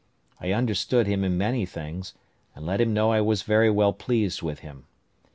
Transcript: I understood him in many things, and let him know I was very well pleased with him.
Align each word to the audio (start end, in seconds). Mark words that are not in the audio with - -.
I 0.39 0.51
understood 0.51 1.05
him 1.05 1.23
in 1.23 1.37
many 1.37 1.63
things, 1.63 2.15
and 2.55 2.65
let 2.65 2.81
him 2.81 2.91
know 2.91 3.11
I 3.11 3.21
was 3.21 3.43
very 3.43 3.69
well 3.69 3.93
pleased 3.93 4.41
with 4.41 4.61
him. 4.61 4.87